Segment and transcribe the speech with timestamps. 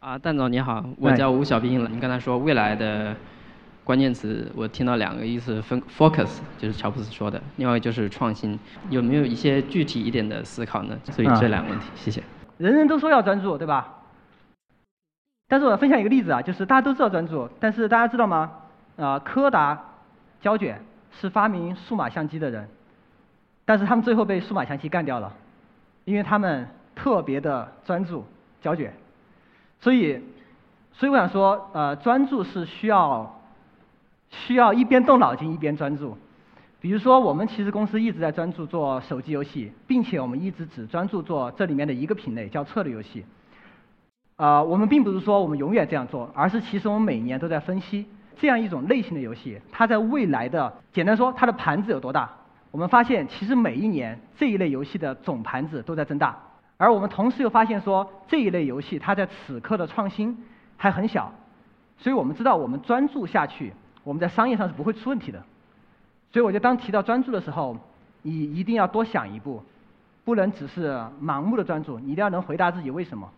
[0.00, 1.84] 啊，蛋总你好，我叫吴小兵。
[1.92, 3.16] 你刚才说未来的
[3.82, 8.56] 关键词，我听到两个意思，分 focus 就是乔布斯说的，另外就是创新，
[8.90, 10.96] 有没有一些具体一点的思考呢？
[11.10, 12.22] 所以这两个问题，谢谢。
[12.58, 13.92] 人人都说要专注，对吧？
[15.48, 18.52] 但是我要分享一个例子啊，就是大家都知道专注，但是大家知道吗？
[18.98, 19.76] 啊，柯达
[20.40, 20.80] 胶卷
[21.10, 22.68] 是发明数码相机的人，
[23.64, 25.32] 但是他们最后被数码相机干掉了，
[26.04, 28.24] 因为他们特别的专注
[28.60, 28.92] 胶卷。
[29.80, 30.20] 所以，
[30.92, 33.40] 所以我想说，呃，专注是需要
[34.30, 36.16] 需要一边动脑筋一边专注。
[36.80, 43.24] 比如说，我们其实公司一直在专注做手机游戏，并且我们一直只专注做这里面的一个品类，叫策略游戏。
[44.36, 48.06] 啊，我们并不是说我们永远这样做，而是其实我们每年都在分析
[48.36, 52.30] 这样一种类型的游戏，它在未来的，简单说，它的盘子有多大。
[52.70, 56.38] 我们发现，其实每一年这一类游戏的总盘子都在增大。
[56.78, 60.44] 而我们同时又发现说，这一类游戏它在此刻的创新
[60.76, 61.30] 还很小，
[61.98, 63.72] 所以我们知道我们专注下去，
[64.04, 65.42] 我们在商业上是不会出问题的。
[66.32, 67.76] 所以我就当提到专注的时候，
[68.22, 69.62] 你一定要多想一步，
[70.24, 73.28] 不能只是盲目的专注，你一定要能回答自己为什么。